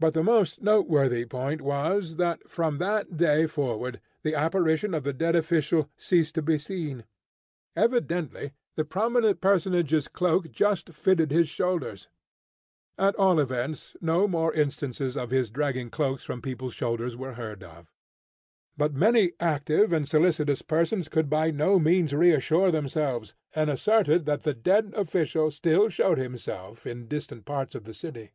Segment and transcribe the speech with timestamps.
[0.00, 5.12] But the most noteworthy point was, that from that day forward the apparition of the
[5.12, 7.04] dead official ceased to be seen.
[7.76, 12.08] Evidently the prominent personage's cloak just fitted his shoulders.
[12.96, 17.62] At all events, no more instances of his dragging cloaks from people's shoulders were heard
[17.62, 17.92] of.
[18.78, 24.44] But many active and solicitous persons could by no means reassure themselves, and asserted that
[24.44, 28.30] the dead official still showed himself in distant parts of the city.